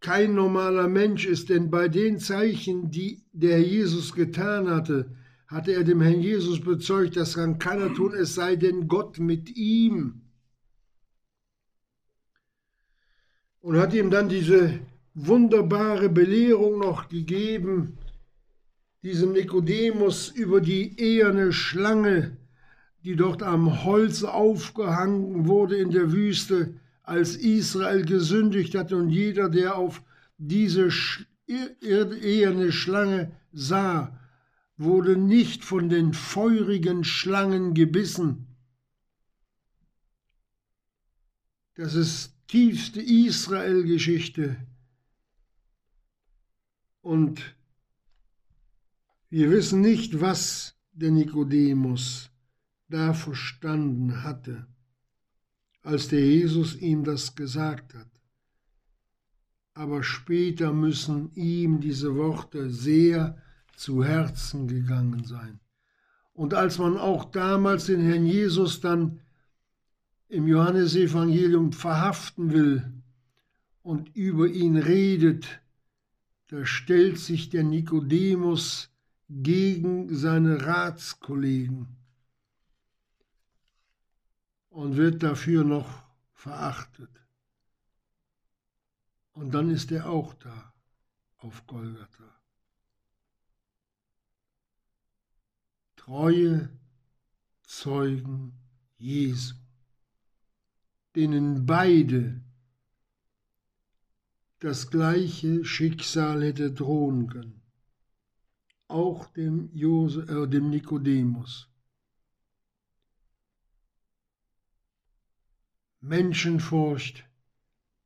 [0.00, 5.10] kein normaler Mensch ist, denn bei den Zeichen, die der Herr Jesus getan hatte,
[5.46, 9.56] hatte er dem Herrn Jesus bezeugt, das kann keiner tun, es sei denn Gott mit
[9.56, 10.22] ihm.
[13.60, 14.80] Und hat ihm dann diese
[15.14, 17.98] wunderbare Belehrung noch gegeben,
[19.02, 22.36] diesem Nikodemus über die eherne Schlange,
[23.06, 29.48] die dort am Holz aufgehangen wurde in der Wüste, als Israel gesündigt hat und jeder,
[29.48, 30.02] der auf
[30.38, 30.90] diese
[31.46, 34.18] eherne Schlange sah,
[34.76, 38.48] wurde nicht von den feurigen Schlangen gebissen.
[41.74, 44.56] Das ist tiefste Israel-Geschichte.
[47.02, 47.54] Und
[49.30, 52.30] wir wissen nicht, was der Nikodemus
[52.88, 54.66] da verstanden hatte,
[55.82, 58.08] als der Jesus ihm das gesagt hat.
[59.74, 63.36] Aber später müssen ihm diese Worte sehr
[63.76, 65.60] zu Herzen gegangen sein.
[66.32, 69.20] Und als man auch damals den Herrn Jesus dann
[70.28, 72.92] im Johannesevangelium verhaften will
[73.82, 75.60] und über ihn redet,
[76.48, 78.90] da stellt sich der Nikodemus
[79.28, 81.95] gegen seine Ratskollegen
[84.76, 86.02] und wird dafür noch
[86.34, 87.10] verachtet.
[89.32, 90.74] Und dann ist er auch da
[91.38, 92.30] auf Golgatha.
[95.96, 96.68] Treue
[97.62, 98.52] Zeugen
[98.98, 99.54] Jesu,
[101.14, 102.42] denen beide
[104.58, 107.62] das gleiche Schicksal hätte drohen können
[108.88, 111.68] auch dem, Jose, äh, dem Nikodemus.
[116.06, 117.24] Menschenfurcht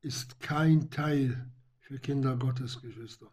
[0.00, 1.46] ist kein Teil
[1.80, 3.30] für Kinder Gottes, Geschwister.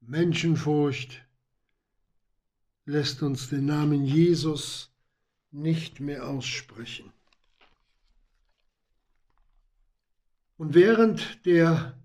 [0.00, 1.24] Menschenfurcht
[2.84, 4.90] lässt uns den Namen Jesus
[5.50, 7.10] nicht mehr aussprechen.
[10.58, 11.98] Und während der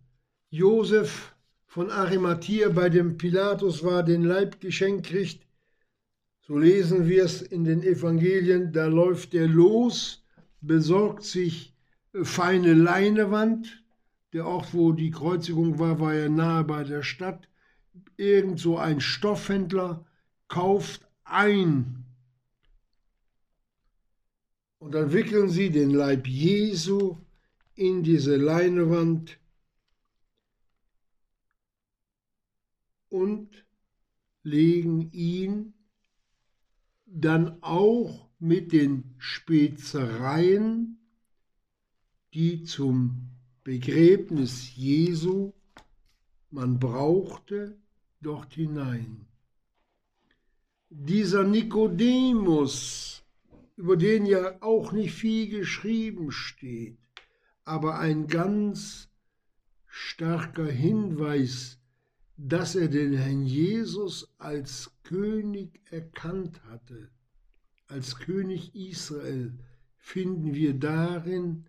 [0.52, 5.47] Josef von Arimathea bei dem Pilatus war, den Leib geschenkt kriegt,
[6.48, 10.24] so lesen wir es in den Evangelien, da läuft er los,
[10.62, 11.74] besorgt sich
[12.24, 13.84] feine Leinewand,
[14.32, 17.50] der Ort, wo die Kreuzigung war, war ja nahe bei der Stadt,
[18.16, 20.06] irgend so ein Stoffhändler
[20.48, 22.06] kauft ein.
[24.80, 27.18] Und dann wickeln sie den Leib Jesu
[27.76, 29.38] in diese Leinewand
[33.10, 33.66] und
[34.44, 35.74] legen ihn
[37.08, 41.00] dann auch mit den Spezereien,
[42.34, 43.30] die zum
[43.64, 45.54] Begräbnis Jesu
[46.52, 47.78] man brauchte,
[48.22, 49.26] dort hinein.
[50.90, 53.24] Dieser Nikodemus,
[53.76, 56.98] über den ja auch nicht viel geschrieben steht,
[57.66, 59.10] aber ein ganz
[59.88, 61.77] starker Hinweis
[62.38, 67.10] dass er den Herrn Jesus als König erkannt hatte,
[67.88, 69.58] als König Israel,
[69.98, 71.66] finden wir darin,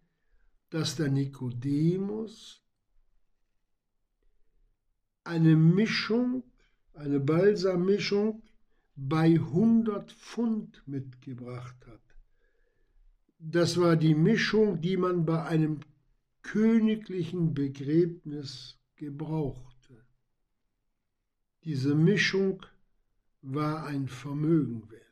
[0.68, 2.62] dass der Nikodemus
[5.24, 6.44] eine Mischung,
[6.92, 8.42] eine Balsammischung
[8.94, 12.02] bei 100 Pfund mitgebracht hat.
[13.38, 15.80] Das war die Mischung, die man bei einem
[16.42, 19.67] königlichen Begräbnis gebraucht.
[21.68, 22.64] Diese Mischung
[23.42, 25.02] war ein Vermögen wert.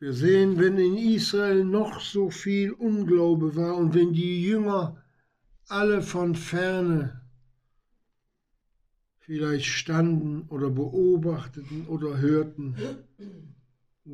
[0.00, 5.00] Wir sehen, wenn in Israel noch so viel Unglaube war und wenn die Jünger
[5.68, 7.24] alle von ferne
[9.20, 12.74] vielleicht standen oder beobachteten oder hörten,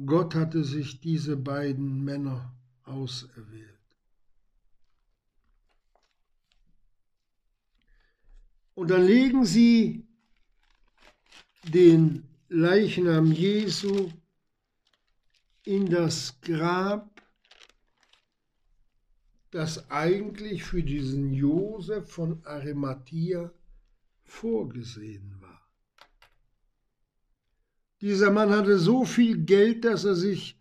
[0.04, 2.54] Gott hatte sich diese beiden Männer
[2.88, 3.78] auserwählt.
[8.74, 10.06] Und dann legen sie
[11.64, 14.10] den Leichnam Jesu
[15.64, 17.18] in das Grab
[19.50, 23.52] das eigentlich für diesen Josef von Arimathea
[24.24, 25.68] vorgesehen war.
[28.00, 30.57] Dieser Mann hatte so viel Geld, dass er sich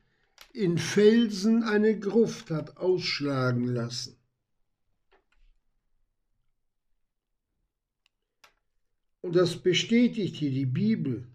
[0.57, 4.17] in Felsen eine Gruft hat ausschlagen lassen.
[9.21, 11.27] Und das bestätigt hier die Bibel.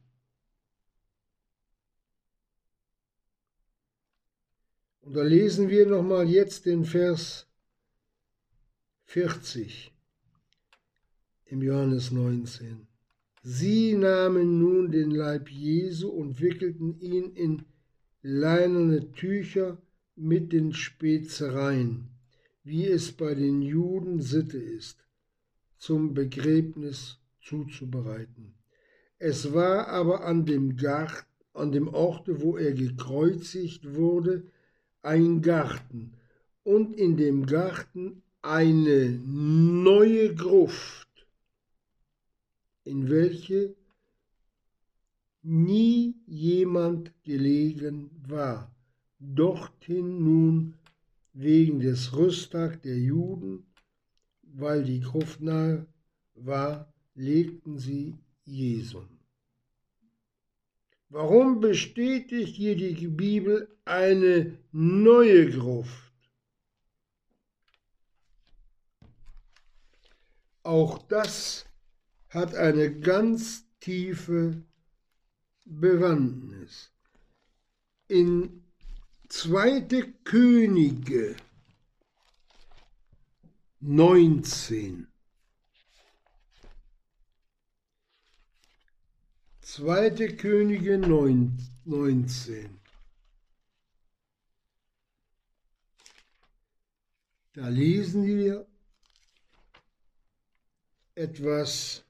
[5.02, 7.46] Und da lesen wir nochmal jetzt den Vers
[9.04, 9.92] 40
[11.44, 12.88] im Johannes 19.
[13.44, 17.71] Sie nahmen nun den Leib Jesu und wickelten ihn in
[18.22, 19.78] leinerne Tücher
[20.14, 22.08] mit den Spezereien,
[22.62, 25.04] wie es bei den Juden Sitte ist,
[25.76, 28.54] zum Begräbnis zuzubereiten.
[29.18, 34.44] Es war aber an dem, Gart, an dem Orte, wo er gekreuzigt wurde,
[35.02, 36.14] ein Garten
[36.62, 41.08] und in dem Garten eine neue Gruft,
[42.84, 43.74] in welche
[45.43, 48.74] nie jemand gelegen war.
[49.18, 50.74] Dorthin nun
[51.32, 53.66] wegen des Rüsttag der Juden,
[54.43, 55.86] weil die Gruft nahe
[56.34, 59.09] war, legten sie Jesum.
[61.09, 66.12] Warum bestätigt hier die Bibel eine neue Gruft?
[70.62, 71.66] Auch das
[72.28, 74.62] hat eine ganz tiefe
[75.64, 76.90] Bewandtnis.
[78.08, 78.64] In
[79.28, 81.36] Zweite Könige
[83.80, 85.08] 19
[89.74, 92.78] Zweite Könige 19.
[97.54, 98.66] Da lesen wir
[101.14, 102.04] etwas,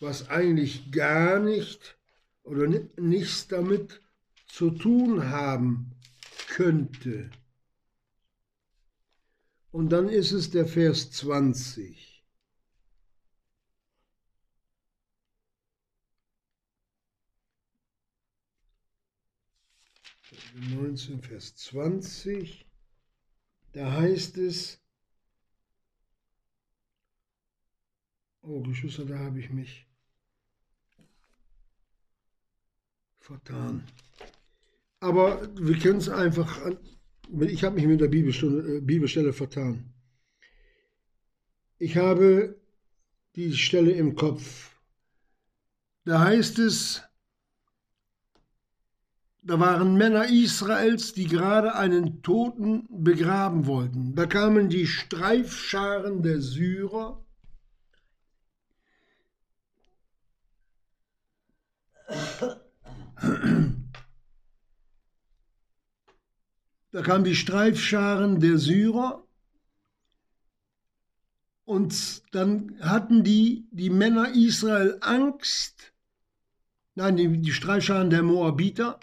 [0.00, 1.97] was eigentlich gar nicht
[2.48, 4.00] oder nichts damit
[4.46, 5.92] zu tun haben
[6.48, 7.30] könnte.
[9.70, 12.08] Und dann ist es der Vers 20.
[20.54, 22.66] 19, Vers 20,
[23.72, 24.80] da heißt es,
[28.42, 29.87] oh Geschwister, da habe ich mich
[33.28, 33.84] vertan.
[35.00, 36.58] Aber wir können es einfach,
[37.40, 39.92] ich habe mich mit der Bibelstunde, äh, Bibelstelle vertan.
[41.78, 42.58] Ich habe
[43.36, 44.70] die Stelle im Kopf.
[46.04, 47.02] Da heißt es,
[49.42, 54.14] da waren Männer Israels, die gerade einen Toten begraben wollten.
[54.14, 57.24] Da kamen die Streifscharen der Syrer.
[66.90, 69.22] Da kamen die Streifscharen der Syrer
[71.64, 75.92] und dann hatten die, die Männer Israel Angst,
[76.94, 78.98] nein, die, die Streifscharen der Moabiter,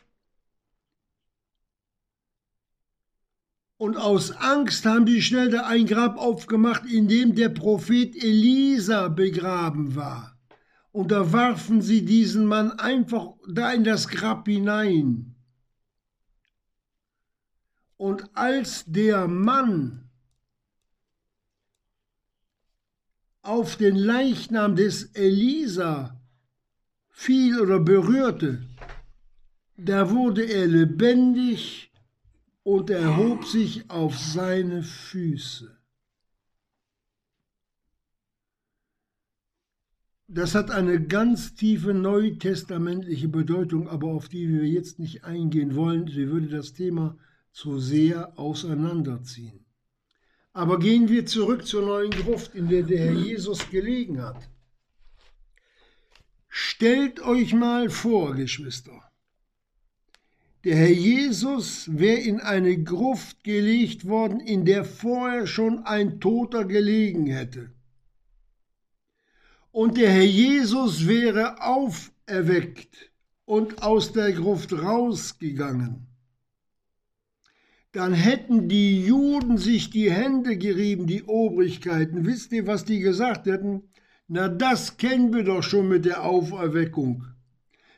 [3.78, 9.96] Und aus Angst haben die schnell ein Grab aufgemacht, in dem der Prophet Elisa begraben
[9.96, 10.35] war.
[10.96, 15.36] Und da warfen sie diesen Mann einfach da in das Grab hinein.
[17.98, 20.10] Und als der Mann
[23.42, 26.18] auf den Leichnam des Elisa
[27.10, 28.66] fiel oder berührte,
[29.76, 31.92] da wurde er lebendig
[32.64, 35.78] und erhob sich auf seine Füße.
[40.36, 46.10] Das hat eine ganz tiefe neutestamentliche Bedeutung, aber auf die wir jetzt nicht eingehen wollen.
[46.10, 47.18] Sie würde das Thema
[47.54, 49.66] zu sehr auseinanderziehen.
[50.52, 54.50] Aber gehen wir zurück zur neuen Gruft, in der der Herr Jesus gelegen hat.
[56.50, 59.10] Stellt euch mal vor, Geschwister,
[60.66, 66.66] der Herr Jesus wäre in eine Gruft gelegt worden, in der vorher schon ein Toter
[66.66, 67.72] gelegen hätte.
[69.76, 73.12] Und der Herr Jesus wäre auferweckt
[73.44, 76.08] und aus der Gruft rausgegangen.
[77.92, 82.26] Dann hätten die Juden sich die Hände gerieben, die Obrigkeiten.
[82.26, 83.82] Wisst ihr, was die gesagt hätten?
[84.30, 87.26] Na, das kennen wir doch schon mit der Auferweckung.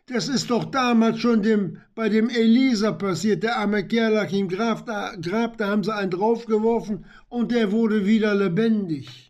[0.07, 3.43] Das ist doch damals schon dem, bei dem Elisa passiert.
[3.43, 7.71] Der arme Kerl lag im Grab da, Grab, da haben sie einen draufgeworfen und der
[7.71, 9.26] wurde wieder lebendig.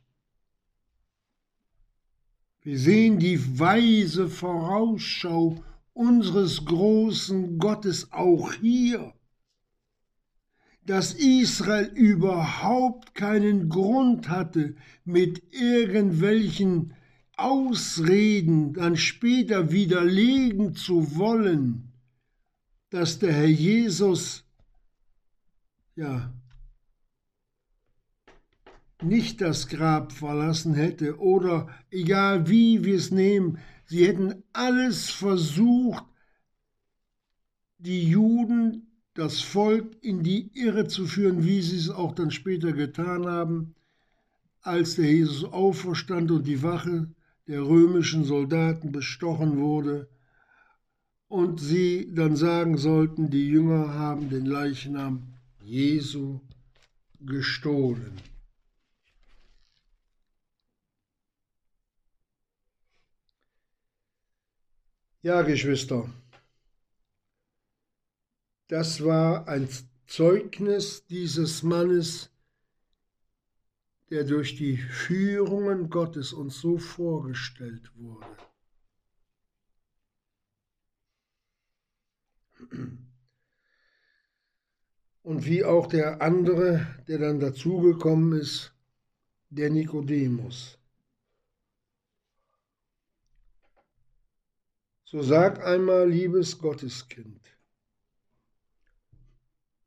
[2.68, 5.63] Wir sehen die weise Vorausschau
[5.93, 9.13] unseres großen Gottes auch hier,
[10.86, 16.93] dass Israel überhaupt keinen Grund hatte, mit irgendwelchen
[17.38, 21.93] Ausreden dann später widerlegen zu wollen,
[22.89, 24.43] dass der Herr Jesus
[25.95, 26.34] ja
[29.01, 36.03] nicht das Grab verlassen hätte oder egal wie wir es nehmen, sie hätten alles versucht,
[37.77, 42.71] die Juden, das Volk in die Irre zu führen, wie sie es auch dann später
[42.71, 43.75] getan haben,
[44.61, 47.09] als der Jesus auferstand und die Wache
[47.47, 50.09] der römischen Soldaten bestochen wurde
[51.27, 55.33] und sie dann sagen sollten, die Jünger haben den Leichnam
[55.63, 56.39] Jesu
[57.19, 58.11] gestohlen.
[65.24, 66.07] Ja, Geschwister,
[68.68, 69.68] das war ein
[70.05, 72.30] Zeugnis dieses Mannes,
[74.11, 78.28] der durch die Führungen Gottes uns so vorgestellt wurde.
[85.24, 88.74] Und wie auch der andere, der dann dazugekommen ist,
[89.49, 90.76] der Nikodemus.
[95.09, 97.39] So sag einmal, liebes Gotteskind,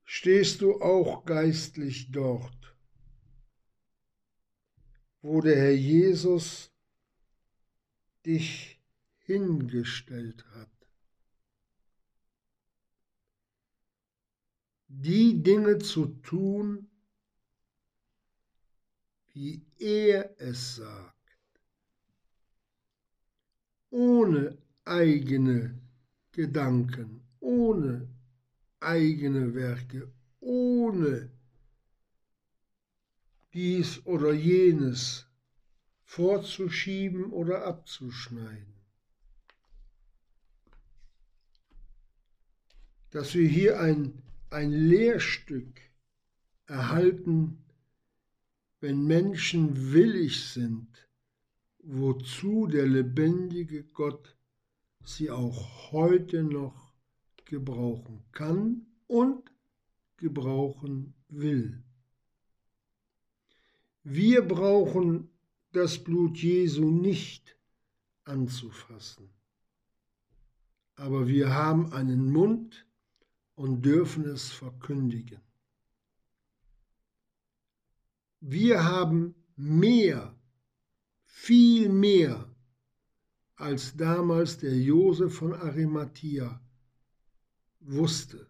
[0.02, 2.74] stehst du auch geistlich dort,
[5.20, 6.72] wo der Herr Jesus
[8.24, 8.80] dich
[9.18, 10.70] hingestellt hat.
[14.88, 16.90] Die Dinge zu tun,
[19.34, 21.60] wie er es sagt,
[23.90, 24.56] ohne
[24.90, 25.80] eigene
[26.32, 28.08] Gedanken, ohne
[28.80, 31.30] eigene Werke, ohne
[33.52, 35.26] dies oder jenes
[36.02, 38.74] vorzuschieben oder abzuschneiden.
[43.10, 45.80] Dass wir hier ein, ein Lehrstück
[46.66, 47.64] erhalten,
[48.80, 51.08] wenn Menschen willig sind,
[51.78, 54.36] wozu der lebendige Gott
[55.04, 56.94] sie auch heute noch
[57.44, 59.50] gebrauchen kann und
[60.16, 61.82] gebrauchen will.
[64.02, 65.30] Wir brauchen
[65.72, 67.56] das Blut Jesu nicht
[68.24, 69.30] anzufassen.
[70.94, 72.86] Aber wir haben einen Mund
[73.54, 75.40] und dürfen es verkündigen.
[78.40, 80.34] Wir haben mehr,
[81.24, 82.49] viel mehr,
[83.60, 86.60] als damals der Josef von Arimathea
[87.80, 88.48] wusste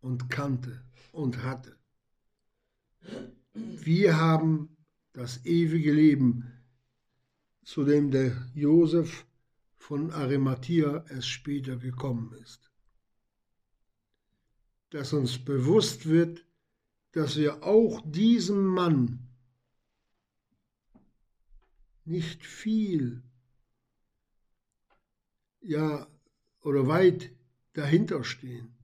[0.00, 1.78] und kannte und hatte.
[3.54, 4.76] Wir haben
[5.12, 6.52] das ewige Leben,
[7.62, 9.26] zu dem der Josef
[9.76, 12.70] von Arimathea erst später gekommen ist.
[14.90, 16.44] Dass uns bewusst wird,
[17.12, 19.28] dass wir auch diesem Mann
[22.04, 23.22] nicht viel,
[25.66, 26.06] ja,
[26.62, 27.30] oder weit
[27.74, 28.74] dahinter stehen.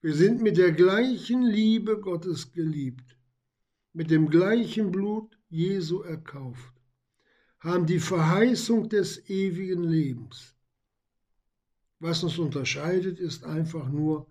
[0.00, 3.16] Wir sind mit der gleichen Liebe Gottes geliebt,
[3.92, 6.74] mit dem gleichen Blut Jesu erkauft,
[7.60, 10.54] haben die Verheißung des ewigen Lebens.
[12.00, 14.26] Was uns unterscheidet, ist einfach nur,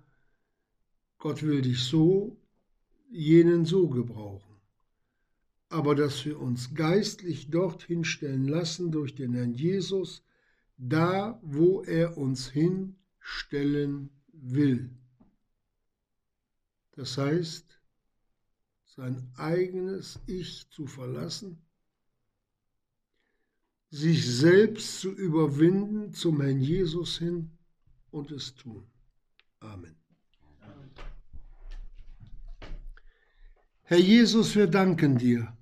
[1.18, 2.38] Gott will dich so,
[3.10, 4.53] jenen so gebrauchen.
[5.74, 10.24] Aber dass wir uns geistlich dorthin stellen lassen durch den Herrn Jesus,
[10.78, 14.92] da wo er uns hinstellen will.
[16.92, 17.82] Das heißt,
[18.86, 21.58] sein eigenes Ich zu verlassen,
[23.90, 27.50] sich selbst zu überwinden zum Herrn Jesus hin
[28.12, 28.86] und es tun.
[29.60, 29.96] Amen.
[33.82, 35.58] Herr Jesus, wir danken dir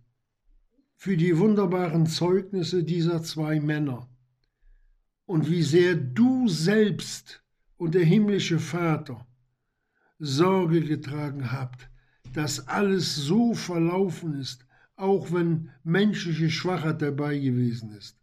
[1.03, 4.07] für die wunderbaren Zeugnisse dieser zwei Männer
[5.25, 7.43] und wie sehr du selbst
[7.77, 9.25] und der himmlische Vater
[10.19, 11.89] Sorge getragen habt,
[12.35, 18.15] dass alles so verlaufen ist, auch wenn menschliche Schwachheit dabei gewesen ist.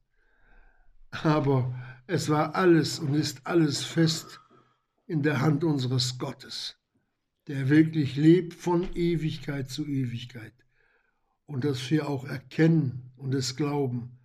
[1.11, 1.75] Aber
[2.07, 4.41] Es war alles und ist alles fest
[5.09, 6.77] in der Hand unseres Gottes,
[7.49, 10.55] der wirklich lebt von Ewigkeit zu Ewigkeit.
[11.49, 14.19] Und dass wir auch erkennen und es glauben,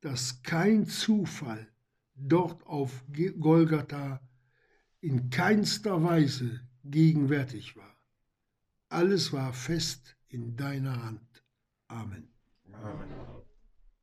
[0.00, 1.68] dass kein Zufall
[2.14, 3.04] dort auf
[3.38, 4.20] Golgatha
[5.00, 7.96] in keinster Weise gegenwärtig war.
[8.88, 11.44] Alles war fest in deiner Hand.
[11.86, 12.32] Amen.
[12.72, 13.39] Amen.